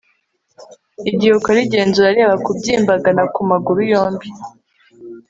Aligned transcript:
igihe 1.09 1.33
ukora 1.35 1.57
igenzura, 1.65 2.15
reba 2.17 2.35
kubyimbagana 2.45 3.23
ku 3.33 3.41
maguru 3.49 3.79
yombi 3.91 4.27